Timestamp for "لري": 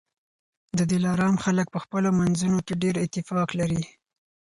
3.59-3.81